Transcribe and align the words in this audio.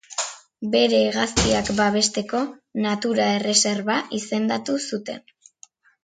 Bere 0.75 0.99
hegaztiak 1.09 1.67
babesteko 1.79 2.39
natura 2.85 3.27
erreserba 3.33 3.99
izendatu 4.21 4.79
zuten. 4.81 5.21